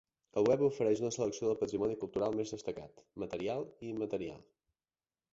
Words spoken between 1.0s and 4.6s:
una selecció del patrimoni cultural més destacat, material i immaterial.